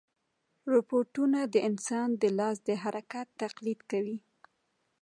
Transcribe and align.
روبوټونه 0.71 1.39
د 1.53 1.55
انسان 1.69 2.09
د 2.21 2.23
لاس 2.37 2.57
د 2.67 2.69
حرکت 2.83 3.27
تقلید 3.41 3.79
کوي. 3.91 4.17